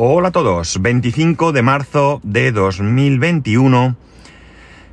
[0.00, 3.96] Hola a todos, 25 de marzo de 2021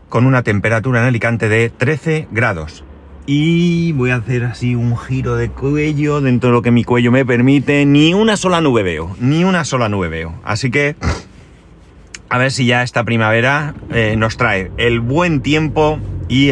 [0.10, 2.84] con una temperatura en Alicante de 13 grados.
[3.28, 7.12] Y voy a hacer así un giro de cuello dentro de lo que mi cuello
[7.12, 7.86] me permite.
[7.86, 10.34] Ni una sola nube veo, ni una sola nube veo.
[10.44, 10.96] Así que
[12.30, 16.50] a ver si ya esta primavera eh, nos trae el buen tiempo y,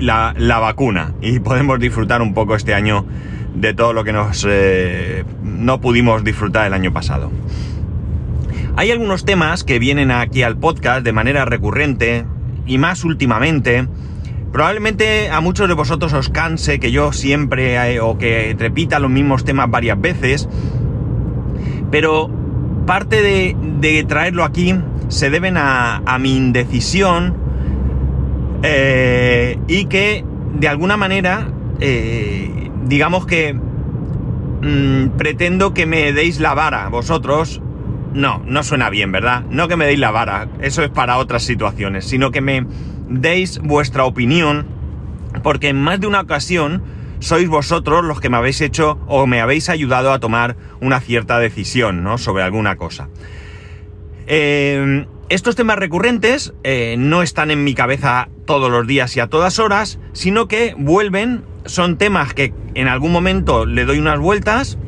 [0.00, 1.14] la, vacuna.
[1.20, 3.06] Y podemos disfrutar un poco este año
[3.54, 5.24] de todo lo que nos eh,
[5.62, 7.30] no pudimos disfrutar el año pasado.
[8.76, 12.24] Hay algunos temas que vienen aquí al podcast de manera recurrente
[12.66, 13.86] y más últimamente.
[14.52, 19.10] Probablemente a muchos de vosotros os canse que yo siempre eh, o que repita los
[19.10, 20.48] mismos temas varias veces,
[21.90, 22.30] pero
[22.86, 24.74] parte de, traerlo aquí
[25.08, 27.36] se deben a, a mi indecisión
[28.62, 31.48] eh, y que de alguna manera
[31.80, 33.58] eh, digamos que
[34.62, 37.60] mmm, pretendo que me deis la vara vosotros.
[38.14, 39.44] No, no suena bien, ¿verdad?
[39.50, 42.66] No que me deis la vara, eso es para otras situaciones, sino que me
[43.08, 44.66] deis vuestra opinión,
[45.42, 46.82] porque en más de una ocasión
[47.20, 51.38] sois vosotros los que me habéis hecho o me habéis ayudado a tomar una cierta
[51.38, 52.18] decisión, ¿no?
[52.18, 53.08] Sobre alguna cosa.
[54.26, 59.28] Eh, estos temas recurrentes eh, no están en mi cabeza todos los días y a
[59.28, 64.78] todas horas, sino que vuelven, son temas que en algún momento le doy unas vueltas,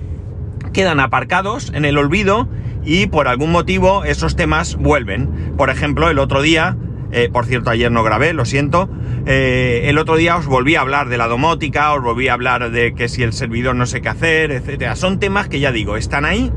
[0.72, 2.48] quedan aparcados en el olvido
[2.84, 5.54] y por algún motivo esos temas vuelven.
[5.56, 6.76] Por ejemplo, el otro día,
[7.12, 8.90] eh, por cierto ayer no grabé, lo siento,
[9.26, 12.70] eh, el otro día os volví a hablar de la domótica, os volví a hablar
[12.70, 14.96] de que si el servidor no sé qué hacer, etcétera.
[14.96, 16.52] Son temas que ya digo, están ahí.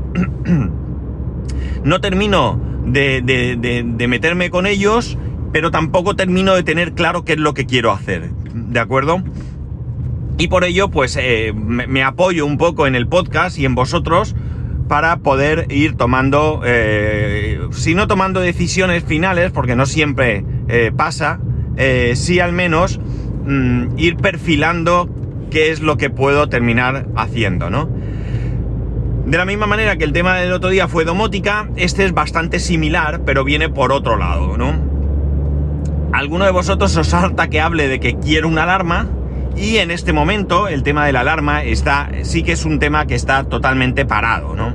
[1.84, 5.16] no termino de, de, de, de, meterme con ellos,
[5.52, 9.22] pero tampoco termino de tener claro qué es lo que quiero hacer, ¿de acuerdo?
[10.38, 14.36] Y por ello, pues eh, me, apoyo un poco en el podcast y en vosotros
[14.86, 21.40] para poder ir tomando, eh, si no tomando decisiones finales, porque no siempre eh, pasa,
[22.14, 23.00] sí al menos
[23.44, 25.10] mmm, ir perfilando
[25.50, 27.88] qué es lo que puedo terminar haciendo, ¿no?
[29.26, 32.60] De la misma manera que el tema del otro día fue domótica, este es bastante
[32.60, 34.72] similar, pero viene por otro lado, ¿no?
[36.12, 39.08] Alguno de vosotros os salta que hable de que quiero una alarma
[39.60, 43.06] y en este momento el tema de la alarma está, sí que es un tema
[43.06, 44.74] que está totalmente parado, ¿no?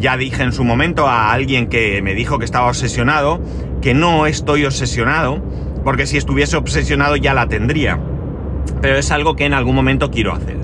[0.00, 3.40] Ya dije en su momento a alguien que me dijo que estaba obsesionado,
[3.82, 5.42] que no estoy obsesionado,
[5.84, 7.98] porque si estuviese obsesionado ya la tendría.
[8.80, 10.56] Pero es algo que en algún momento quiero hacer.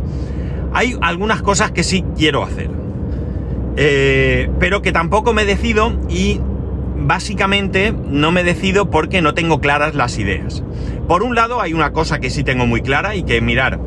[0.72, 2.70] Hay algunas cosas que sí quiero hacer.
[3.76, 6.40] Eh, pero que tampoco me decido y
[7.04, 10.62] básicamente no me decido porque no tengo claras las ideas.
[11.06, 13.78] Por un lado hay una cosa que sí tengo muy clara y que mirar,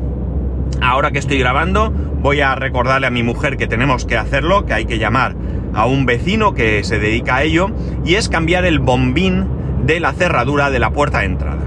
[0.80, 4.74] ahora que estoy grabando voy a recordarle a mi mujer que tenemos que hacerlo, que
[4.74, 5.36] hay que llamar
[5.74, 7.70] a un vecino que se dedica a ello
[8.04, 9.46] y es cambiar el bombín
[9.84, 11.62] de la cerradura de la puerta de entrada.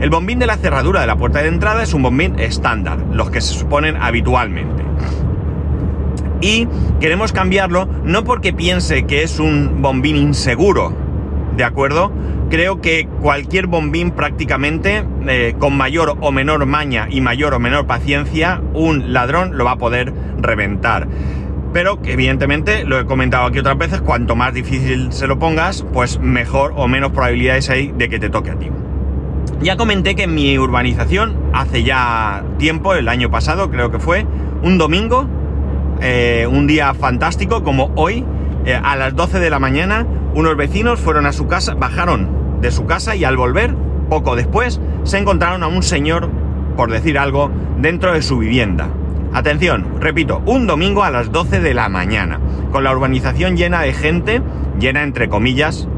[0.00, 3.30] El bombín de la cerradura de la puerta de entrada es un bombín estándar, los
[3.30, 4.84] que se suponen habitualmente
[6.40, 6.66] y
[7.00, 10.92] queremos cambiarlo no porque piense que es un bombín inseguro,
[11.56, 12.12] ¿de acuerdo?
[12.50, 17.86] Creo que cualquier bombín prácticamente, eh, con mayor o menor maña y mayor o menor
[17.86, 21.08] paciencia, un ladrón lo va a poder reventar.
[21.72, 26.18] Pero evidentemente, lo he comentado aquí otras veces, cuanto más difícil se lo pongas, pues
[26.18, 28.70] mejor o menos probabilidades hay de que te toque a ti.
[29.60, 34.24] Ya comenté que en mi urbanización, hace ya tiempo, el año pasado creo que fue,
[34.62, 35.28] un domingo,
[36.00, 38.24] eh, un día fantástico como hoy,
[38.64, 42.70] eh, a las 12 de la mañana, unos vecinos fueron a su casa, bajaron de
[42.70, 43.74] su casa y al volver,
[44.08, 46.28] poco después, se encontraron a un señor,
[46.76, 48.88] por decir algo, dentro de su vivienda.
[49.32, 52.40] Atención, repito, un domingo a las 12 de la mañana,
[52.72, 54.42] con la urbanización llena de gente,
[54.78, 55.88] llena entre comillas,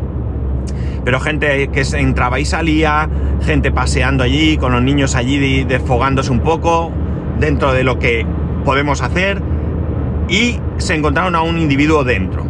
[1.04, 3.08] pero gente que entraba y salía,
[3.42, 6.92] gente paseando allí, con los niños allí desfogándose un poco,
[7.38, 8.26] dentro de lo que
[8.64, 9.40] podemos hacer,
[10.30, 12.46] y se encontraron a un individuo dentro.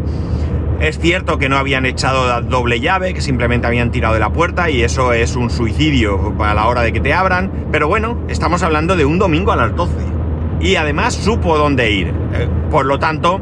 [0.80, 4.30] Es cierto que no habían echado la doble llave, que simplemente habían tirado de la
[4.30, 8.18] puerta y eso es un suicidio a la hora de que te abran, pero bueno,
[8.28, 9.92] estamos hablando de un domingo a las 12.
[10.60, 12.08] Y además supo dónde ir.
[12.08, 13.40] Eh, por lo tanto,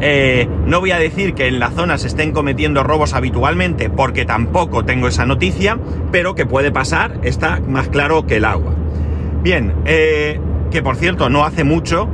[0.00, 4.24] eh, no voy a decir que en la zona se estén cometiendo robos habitualmente, porque
[4.24, 5.78] tampoco tengo esa noticia,
[6.10, 8.74] pero que puede pasar, está más claro que el agua.
[9.42, 10.40] Bien, eh,
[10.70, 12.08] que por cierto, no hace mucho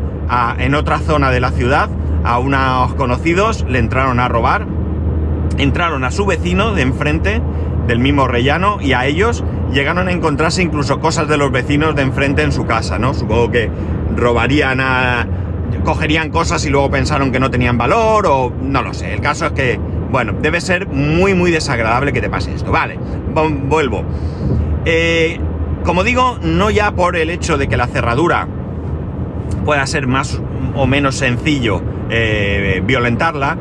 [0.59, 1.89] en otra zona de la ciudad
[2.25, 4.67] a unos conocidos, le entraron a robar,
[5.57, 7.41] entraron a su vecino de enfrente,
[7.87, 12.03] del mismo rellano, y a ellos llegaron a encontrarse incluso cosas de los vecinos de
[12.03, 13.15] enfrente en su casa, ¿no?
[13.15, 13.71] Supongo que
[14.15, 15.27] robarían a
[15.85, 19.13] cogerían cosas y luego pensaron que no tenían valor o no lo sé.
[19.13, 19.81] El caso es que,
[20.11, 22.71] bueno, debe ser muy, muy desagradable que te pase esto.
[22.71, 22.99] Vale,
[23.65, 24.05] vuelvo.
[24.85, 25.39] Eh,
[25.85, 28.49] como digo, no ya por el hecho de que la cerradura
[29.65, 30.41] pueda ser más
[30.75, 33.57] o menos sencillo eh, violentarla,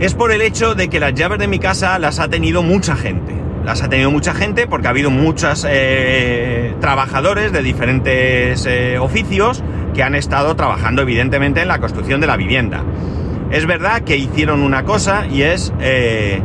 [0.00, 2.96] es por el hecho de que las llaves de mi casa las ha tenido mucha
[2.96, 3.34] gente.
[3.64, 8.66] Las ha tenido mucha gente porque ha habido muchos eh, trabajadores de diferentes
[8.98, 9.62] oficios
[9.92, 12.84] que han estado trabajando evidentemente en la construcción de la vivienda.
[13.50, 16.40] Es verdad que hicieron una cosa y es, eh,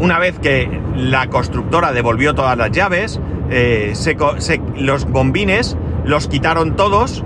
[0.00, 3.20] una vez que la constructora devolvió todas las llaves,
[3.50, 3.92] eh,
[4.76, 7.24] los bombines los quitaron todos eh,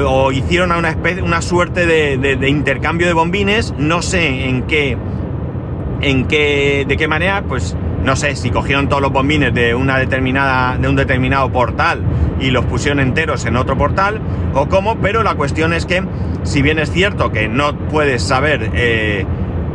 [0.00, 4.96] o hicieron una, especie, una suerte de, intercambio de bombines, no sé en qué,
[6.00, 9.98] en qué, de qué manera, pues no sé si cogieron todos los bombines de una
[9.98, 12.02] determinada, de un determinado portal
[12.40, 14.20] y los pusieron enteros en otro portal
[14.54, 16.04] o cómo, pero la cuestión es que
[16.44, 19.26] si bien es cierto que no puedes saber eh,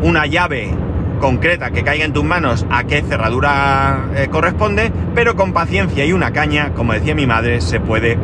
[0.01, 0.73] una llave
[1.19, 6.13] concreta que caiga en tus manos a qué cerradura eh, corresponde, pero con paciencia y
[6.13, 8.17] una caña, como decía mi madre, se puede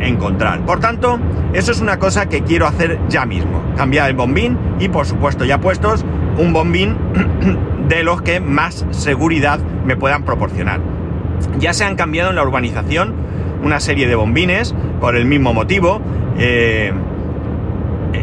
[0.00, 0.64] encontrar.
[0.64, 1.18] Por tanto,
[1.52, 3.62] eso es una cosa que quiero hacer ya mismo.
[3.76, 6.04] Cambiar el bombín y por supuesto ya puestos
[6.38, 6.96] un bombín
[7.88, 10.80] de los que más seguridad me puedan proporcionar.
[11.58, 13.14] Ya se han cambiado en la urbanización
[13.62, 16.00] una serie de bombines por el mismo motivo.
[16.38, 16.92] Eh,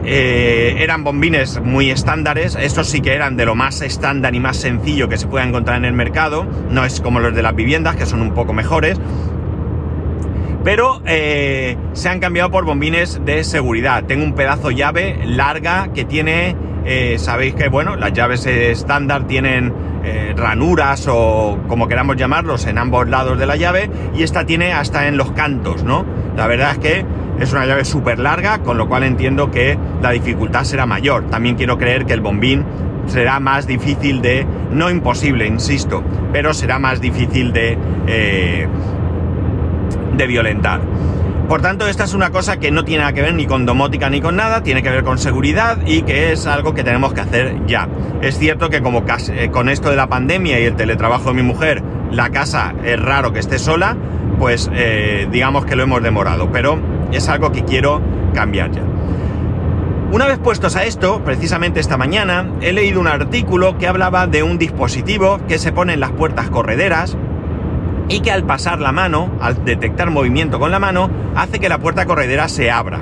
[0.04, 4.58] eh, eran bombines muy estándares, estos sí que eran de lo más estándar y más
[4.58, 7.96] sencillo que se pueda encontrar en el mercado, no es como los de las viviendas
[7.96, 9.00] que son un poco mejores,
[10.68, 14.04] pero eh, se han cambiado por bombines de seguridad.
[14.04, 19.72] Tengo un pedazo llave larga que tiene eh, sabéis que, bueno, las llaves estándar tienen
[20.04, 24.74] eh, ranuras o como queramos llamarlos en ambos lados de la llave y esta tiene
[24.74, 26.06] hasta en los cantos, ¿no?
[26.36, 27.06] La verdad es que
[27.40, 31.30] es una llave súper larga, con lo cual entiendo que la dificultad será mayor.
[31.30, 32.66] También quiero creer que el bombín
[33.06, 36.04] será más difícil de, no imposible, insisto,
[36.34, 37.78] pero será más difícil de,
[40.18, 40.82] de violentar.
[41.48, 44.10] Por tanto, esta es una cosa que no tiene nada que ver ni con domótica
[44.10, 47.22] ni con nada, tiene que ver con seguridad y que es algo que tenemos que
[47.22, 47.88] hacer ya.
[48.22, 51.44] Es cierto que como eh, con esto de la pandemia y el teletrabajo de mi
[51.44, 51.82] mujer,
[52.12, 53.96] la casa es raro que esté sola,
[54.40, 56.80] pues eh, digamos que lo hemos demorado, pero
[57.14, 58.02] es algo que quiero
[58.34, 58.82] cambiar ya.
[60.12, 64.42] Una vez puestos a esto, precisamente esta mañana, he leído un artículo que hablaba de
[64.42, 67.18] un dispositivo que se pone en las puertas correderas,
[68.10, 71.78] y que al pasar la mano, al detectar movimiento con la mano, hace que la
[71.80, 73.00] puerta corredera se abra.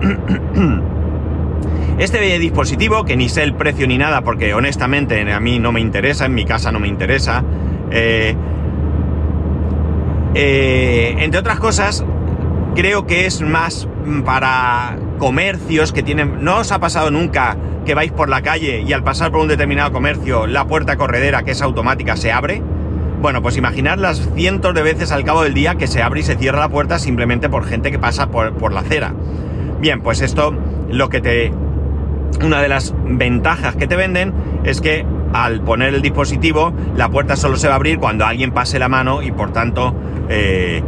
[1.98, 5.80] Este dispositivo, que ni sé el precio ni nada, porque honestamente a mí no me
[5.80, 7.42] interesa, en mi casa no me interesa,
[7.90, 8.36] eh,
[10.34, 12.04] eh, entre otras cosas,
[12.76, 13.88] creo que es más
[14.24, 16.44] para comercios que tienen...
[16.44, 19.48] ¿No os ha pasado nunca que vais por la calle y al pasar por un
[19.48, 22.62] determinado comercio la puerta corredera, que es automática, se abre?
[23.20, 26.22] Bueno, pues imaginar las cientos de veces al cabo del día que se abre y
[26.22, 29.12] se cierra la puerta simplemente por gente que pasa por, la acera.
[29.80, 30.54] Bien, pues esto
[30.88, 31.52] lo que te...
[32.44, 34.32] Una de las ventajas que te venden
[34.62, 38.52] es que al poner el dispositivo la puerta solo se va a abrir cuando alguien
[38.52, 39.94] pase la mano y por tanto
[40.28, 40.82] eh,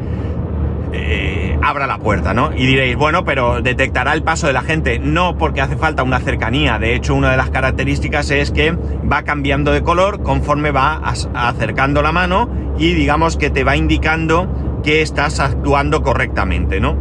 [0.93, 2.53] eh, abra la puerta, ¿no?
[2.55, 4.99] Y diréis, bueno, pero detectará el paso de la gente.
[4.99, 6.79] No, porque hace falta una cercanía.
[6.79, 11.01] De hecho, una de las características es que va cambiando de color conforme va
[11.35, 16.97] acercando la mano y digamos que te va indicando que estás actuando correctamente, ¿no?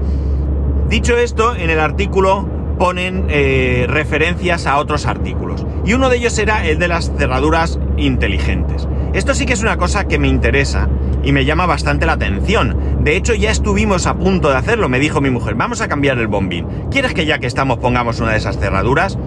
[0.89, 2.47] Dicho esto, en el artículo
[2.79, 5.65] ponen eh, referencias a otros artículos.
[5.85, 8.87] Y uno de ellos era el de las cerraduras inteligentes.
[9.13, 10.87] Esto sí que es una cosa que me interesa
[11.23, 12.99] y me llama bastante la atención.
[13.01, 16.17] De hecho, ya estuvimos a punto de hacerlo, me dijo mi mujer, vamos a cambiar
[16.19, 16.65] el bombín.
[16.91, 19.17] ¿Quieres que ya que estamos pongamos una de esas cerraduras?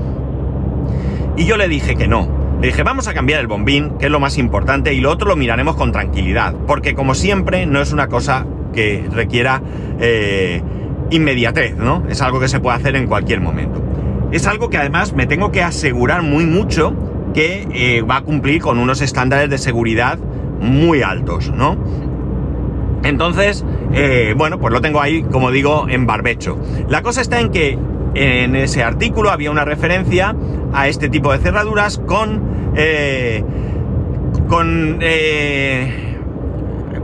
[1.37, 2.29] Y yo le dije que no.
[2.61, 5.29] Le dije, vamos a cambiar el bombín, que es lo más importante, y lo otro
[5.29, 9.63] lo miraremos con tranquilidad, porque como siempre no es una cosa que requiera
[9.99, 10.63] eh,
[11.11, 12.05] inmediatez, ¿no?
[12.09, 13.83] Es algo que se puede hacer en cualquier momento.
[14.31, 16.95] Es algo que además me tengo que asegurar muy mucho
[17.35, 20.19] que eh, va a cumplir con unos estándares de seguridad
[20.63, 21.77] muy altos, ¿no?
[23.05, 26.59] Entonces, eh, bueno, pues lo tengo ahí, como digo, en barbecho.
[26.89, 27.79] La cosa está en que
[28.15, 30.37] en ese artículo había una referencia
[30.73, 32.73] a este tipo de cerraduras con...
[32.77, 33.45] Eh,
[34.49, 35.01] con...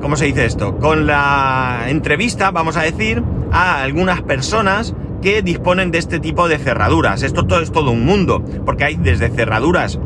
[0.00, 0.76] ¿Cómo se dice esto?
[0.76, 6.58] Con la entrevista, vamos a decir, a algunas personas que disponen de este tipo de
[6.58, 7.22] cerraduras.
[7.22, 9.98] Esto todo es todo un mundo, porque hay desde cerraduras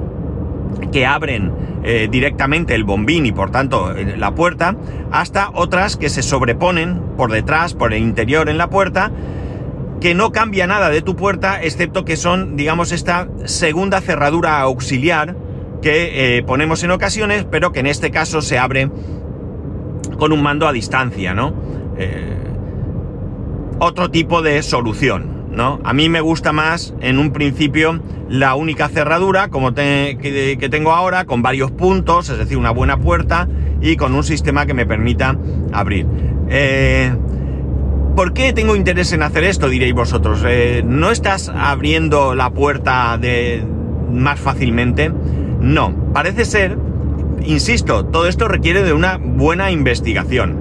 [0.90, 1.52] que abren
[1.84, 4.76] eh, directamente el bombín y por tanto eh, la puerta,
[5.10, 9.10] hasta otras que se sobreponen por detrás, por el interior en la puerta,
[10.00, 15.36] que no cambia nada de tu puerta, excepto que son, digamos, esta segunda cerradura auxiliar
[15.80, 18.90] que eh, ponemos en ocasiones, pero que en este caso se abre
[20.18, 21.54] con un mando a distancia, ¿no?
[23.78, 25.80] Otro tipo de solución, ¿no?
[25.84, 31.24] A mí me gusta más, en un principio, la única cerradura como que, tengo ahora,
[31.26, 33.48] con varios puntos, es decir, una buena puerta
[33.80, 35.36] y con un sistema que me permita
[35.72, 36.06] abrir.
[36.48, 37.12] Eh,
[38.16, 39.68] ¿Por qué tengo interés en hacer esto?
[39.68, 40.44] Diréis vosotros.
[40.46, 43.64] Eh, ¿No estás abriendo la puerta de
[44.10, 45.10] más fácilmente?
[45.60, 45.94] No.
[46.12, 46.76] Parece ser,
[47.44, 50.56] insisto, todo esto requiere de una buena investigación.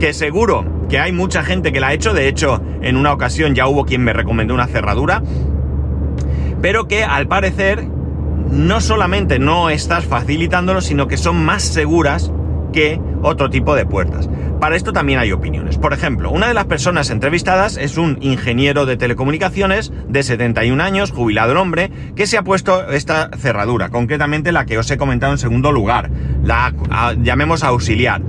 [0.00, 2.14] Que seguro que hay mucha gente que la ha hecho.
[2.14, 5.22] De hecho, en una ocasión ya hubo quien me recomendó una cerradura.
[6.60, 7.86] Pero que al parecer
[8.50, 12.32] no solamente no estás facilitándolo, sino que son más seguras
[12.72, 14.28] que otro tipo de puertas.
[14.60, 15.78] Para esto también hay opiniones.
[15.78, 21.12] Por ejemplo, una de las personas entrevistadas es un ingeniero de telecomunicaciones de 71 años,
[21.12, 25.32] jubilado el hombre, que se ha puesto esta cerradura, concretamente la que os he comentado
[25.32, 26.10] en segundo lugar,
[26.42, 26.74] la
[27.20, 28.20] llamemos auxiliar.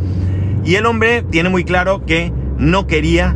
[0.64, 3.36] Y el hombre tiene muy claro que no quería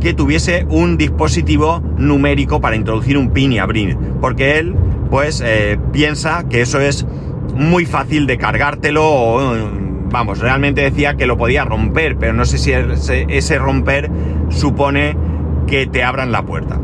[0.00, 4.74] que tuviese un dispositivo numérico para introducir un pin y abrir, porque él
[5.10, 7.06] pues eh, piensa que eso es
[7.54, 12.58] muy fácil de cargártelo o vamos, realmente decía que lo podía romper, pero no sé
[12.58, 14.10] si ese, romper
[14.48, 15.16] supone
[15.66, 16.80] que te abran la puerta.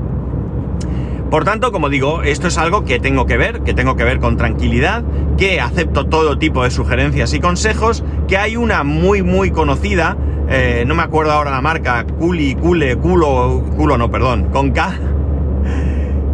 [1.31, 4.19] Por tanto, como digo, esto es algo que tengo que ver, que tengo que ver
[4.19, 5.05] con tranquilidad,
[5.39, 10.17] que acepto todo tipo de sugerencias y consejos, que hay una muy muy conocida,
[10.50, 14.92] eh, no me acuerdo ahora la marca, Culi, Cule, Culo, Culo no, perdón, con K,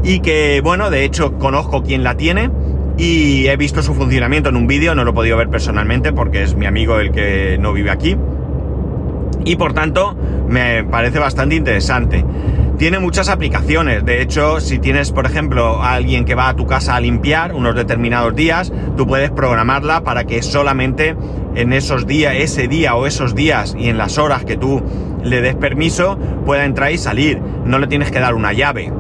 [0.03, 2.51] y que bueno, de hecho conozco quien la tiene,
[2.99, 6.43] y he visto su funcionamiento en un vídeo, no lo he podido ver personalmente porque
[6.43, 8.17] es mi amigo el que no vive aquí.
[9.45, 10.17] Y por tanto,
[10.49, 12.25] me parece bastante interesante.
[12.79, 14.05] Tiene muchas aplicaciones.
[14.05, 17.55] De hecho, si tienes, por ejemplo, a alguien que va a tu casa a limpiar
[17.55, 21.17] unos determinados días, tú puedes programarla para que solamente
[21.57, 24.83] en esos días, ese día o esos días y en las horas que tú
[25.25, 27.41] le des permiso, pueda entrar y salir.
[27.65, 28.93] No le tienes que dar una llave.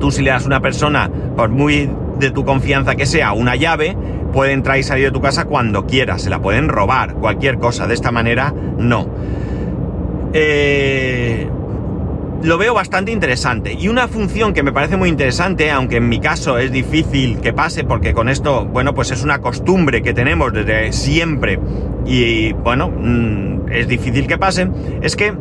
[0.00, 3.54] Tú si le das a una persona, por muy de tu confianza que sea una
[3.54, 3.96] llave,
[4.32, 7.86] puede entrar y salir de tu casa cuando quiera, se la pueden robar, cualquier cosa,
[7.86, 9.08] de esta manera no.
[10.32, 11.48] Eh,
[12.42, 13.72] lo veo bastante interesante.
[13.72, 17.52] Y una función que me parece muy interesante, aunque en mi caso es difícil que
[17.52, 21.58] pase, porque con esto, bueno, pues es una costumbre que tenemos desde siempre
[22.06, 24.68] y, bueno, mm, es difícil que pase,
[25.02, 25.34] es que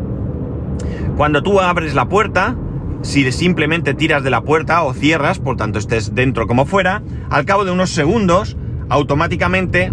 [1.15, 2.55] cuando tú abres la puerta,
[3.01, 7.45] si simplemente tiras de la puerta o cierras, por tanto estés dentro como fuera, al
[7.45, 8.57] cabo de unos segundos,
[8.89, 9.91] automáticamente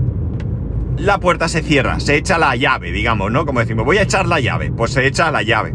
[0.97, 3.47] la puerta se cierra, se echa la llave, digamos, ¿no?
[3.47, 5.75] Como decimos, voy a echar la llave, pues se echa la llave.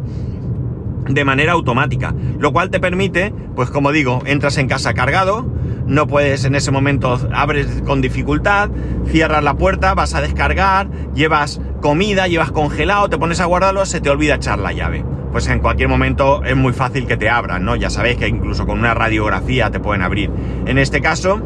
[1.09, 5.45] De manera automática, lo cual te permite, pues como digo, entras en casa cargado,
[5.87, 8.69] no puedes en ese momento, abres con dificultad,
[9.07, 14.01] cierras la puerta, vas a descargar, llevas comida, llevas congelado, te pones a guardarlo, se
[14.01, 17.63] te olvida echar la llave pues en cualquier momento es muy fácil que te abran,
[17.63, 17.75] ¿no?
[17.75, 20.31] Ya sabéis que incluso con una radiografía te pueden abrir.
[20.65, 21.39] En este caso,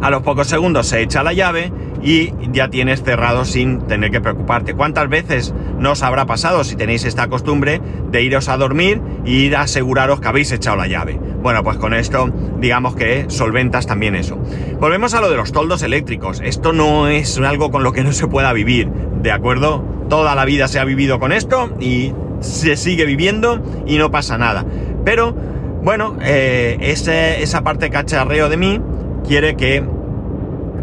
[0.00, 1.72] a los pocos segundos se echa la llave
[2.06, 4.74] y ya tienes cerrado sin tener que preocuparte.
[4.74, 7.80] ¿Cuántas veces nos habrá pasado si tenéis esta costumbre
[8.12, 11.18] de iros a dormir y ir a aseguraros que habéis echado la llave?
[11.42, 14.38] Bueno, pues con esto digamos que solventas también eso.
[14.78, 16.40] Volvemos a lo de los toldos eléctricos.
[16.44, 19.84] Esto no es algo con lo que no se pueda vivir, ¿de acuerdo?
[20.08, 24.38] Toda la vida se ha vivido con esto y se sigue viviendo y no pasa
[24.38, 24.64] nada.
[25.04, 25.34] Pero,
[25.82, 28.80] bueno, eh, esa parte cacharreo de mí
[29.26, 29.95] quiere que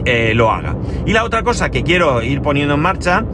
[0.05, 0.75] eh, lo haga.
[1.05, 3.25] Y la otra cosa que quiero ir poniendo en marcha,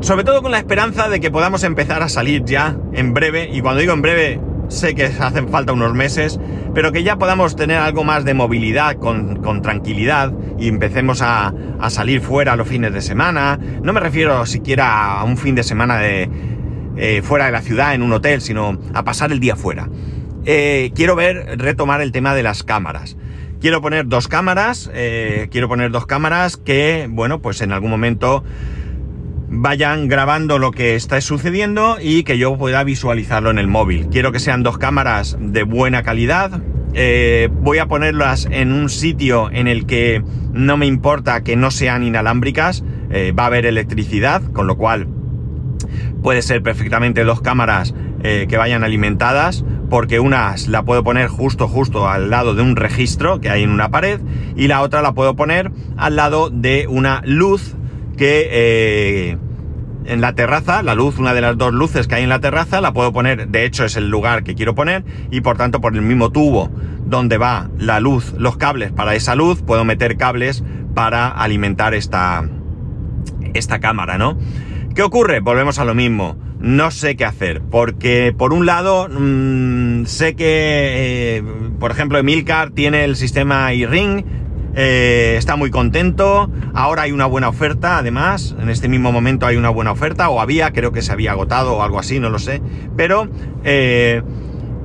[0.00, 3.60] sobre todo con la esperanza de que podamos empezar a salir ya en breve, y
[3.60, 6.38] cuando digo en breve, sé que hacen falta unos meses,
[6.74, 11.90] pero que ya podamos tener algo más de movilidad con, tranquilidad y empecemos a, a,
[11.90, 13.58] salir fuera los fines de semana.
[13.82, 16.28] No me refiero siquiera a un fin de semana de,
[16.96, 19.88] eh, fuera de la ciudad, en un hotel, sino a pasar el día fuera.
[20.44, 23.16] Eh, quiero ver, retomar el tema de las cámaras.
[23.64, 28.44] Quiero poner dos cámaras, eh, quiero poner dos cámaras que, bueno, pues en algún momento
[29.48, 34.08] vayan grabando lo que está sucediendo y que yo pueda visualizarlo en el móvil.
[34.10, 36.60] Quiero que sean dos cámaras de buena calidad.
[37.62, 42.02] voy a ponerlas en un sitio en el que no me importa que no sean
[42.02, 42.84] inalámbricas.
[42.84, 45.08] va a haber electricidad, con lo cual
[46.22, 47.94] puede ser perfectamente dos cámaras
[48.26, 52.76] eh, que vayan alimentadas, porque una la puedo poner justo, justo al lado de un
[52.76, 54.20] registro que hay en una pared,
[54.56, 57.74] y la otra la puedo poner al lado de una luz
[58.16, 59.38] que, eh,
[60.06, 62.80] en la terraza, la luz, una de las dos luces que hay en la terraza,
[62.80, 65.94] la puedo poner, de hecho es el lugar que quiero poner, y por tanto por
[65.94, 66.70] el mismo tubo
[67.04, 70.64] donde va la luz, los cables para esa luz, puedo meter cables
[70.94, 72.48] para alimentar esta,
[73.52, 74.38] esta cámara, ¿no?
[74.94, 75.40] ¿Qué ocurre?
[75.40, 76.36] Volvemos a lo mismo.
[76.64, 81.42] No sé qué hacer, porque por un lado mmm, sé que, eh,
[81.78, 84.24] por ejemplo, Emilcar tiene el sistema iRing,
[84.74, 89.56] eh, está muy contento, ahora hay una buena oferta, además, en este mismo momento hay
[89.56, 92.38] una buena oferta, o había, creo que se había agotado o algo así, no lo
[92.38, 92.62] sé,
[92.96, 93.28] pero
[93.62, 94.22] eh,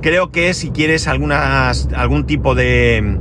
[0.02, 3.16] creo que si quieres algunas, algún tipo de,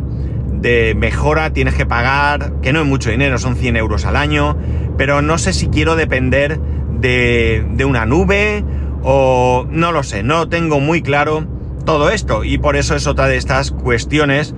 [0.56, 4.58] de mejora tienes que pagar, que no es mucho dinero, son 100 euros al año,
[4.98, 6.60] pero no sé si quiero depender
[7.00, 8.63] de, una nube
[9.03, 11.46] o no lo sé, no tengo muy claro
[11.86, 14.53] todo esto y por eso es otra de estas cuestiones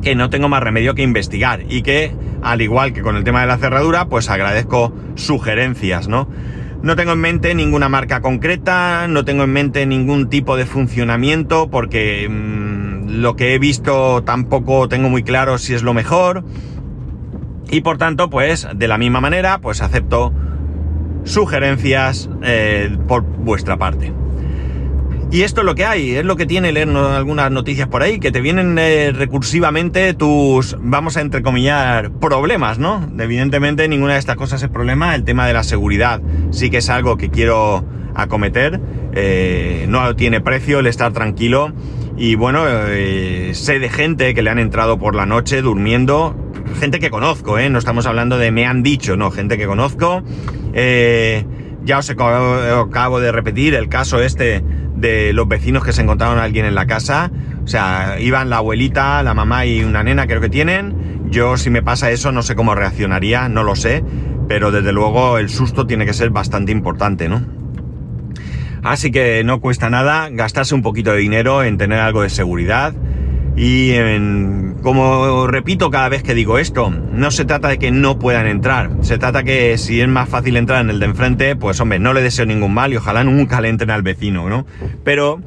[0.00, 3.40] que no tengo más remedio que investigar y que, al igual que con el tema
[3.40, 6.28] de la cerradura, pues agradezco sugerencias, ¿no?
[6.82, 11.70] No tengo en mente ninguna marca concreta, no tengo en mente ningún tipo de funcionamiento
[11.70, 16.44] porque mmm, lo que he visto tampoco tengo muy claro si es lo mejor
[17.72, 20.30] y por tanto, pues de la misma manera, pues acepto
[21.24, 24.12] sugerencias eh, por vuestra parte.
[25.30, 28.18] Y esto es lo que hay, es lo que tiene leer algunas noticias por ahí,
[28.18, 33.10] que te vienen eh, recursivamente tus, vamos a entrecomillar, problemas, ¿no?
[33.18, 36.90] Evidentemente ninguna de estas cosas es problema, el tema de la seguridad sí que es
[36.90, 37.82] algo que quiero
[38.14, 38.78] acometer,
[39.14, 41.72] eh, no tiene precio el estar tranquilo
[42.14, 46.36] y bueno, sé de gente que le han entrado por la noche durmiendo,
[46.78, 47.70] gente que conozco, ¿eh?
[47.70, 50.22] No estamos hablando de me han dicho, no, gente que conozco,
[50.74, 51.44] eh,
[51.84, 54.62] ya os acabo de repetir el caso este
[54.96, 57.30] de los vecinos que se encontraron a alguien en la casa.
[57.64, 61.28] O sea, iban la abuelita, la mamá y una nena creo que tienen.
[61.30, 64.04] Yo si me pasa eso no sé cómo reaccionaría, no lo sé.
[64.48, 67.42] Pero desde luego el susto tiene que ser bastante importante, ¿no?
[68.82, 72.94] Así que no cuesta nada gastarse un poquito de dinero en tener algo de seguridad.
[73.56, 73.92] Y
[74.82, 78.90] como repito cada vez que digo esto, no se trata de que no puedan entrar,
[79.02, 82.14] se trata que si es más fácil entrar en el de enfrente, pues hombre, no
[82.14, 84.66] le deseo ningún mal y ojalá nunca le entren al vecino, ¿no?
[85.04, 85.40] Pero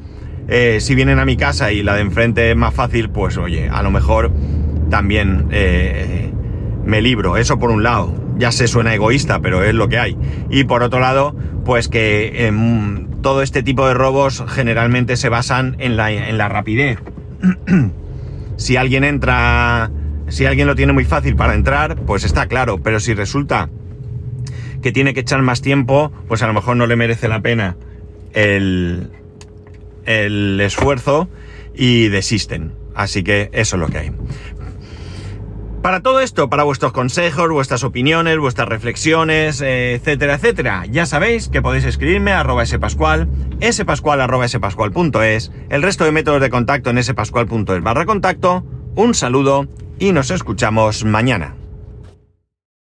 [0.48, 3.68] eh, si vienen a mi casa y la de enfrente es más fácil, pues oye,
[3.68, 4.30] a lo mejor
[4.88, 6.30] también eh,
[6.84, 10.16] me libro, eso por un lado, ya se suena egoísta, pero es lo que hay.
[10.48, 12.52] Y por otro lado, pues que eh,
[13.20, 17.00] todo este tipo de robos generalmente se basan en la rapidez
[18.56, 19.90] si alguien entra,
[20.28, 23.70] si alguien lo tiene muy fácil para entrar, pues está claro, pero si resulta
[24.82, 27.76] que tiene que echar más tiempo, pues a lo mejor no le merece la pena
[28.32, 29.10] el,
[30.04, 31.28] el esfuerzo
[31.74, 32.72] y desisten.
[32.94, 34.12] Así que eso es lo que hay.
[35.86, 41.62] Para todo esto, para vuestros consejos, vuestras opiniones, vuestras reflexiones, etcétera, etcétera, ya sabéis que
[41.62, 43.28] podéis escribirme a arroba spascual,
[43.70, 48.64] spascual arroba spascual.es, el resto de métodos de contacto en spascual.es barra contacto,
[48.96, 49.68] un saludo
[50.00, 51.54] y nos escuchamos mañana.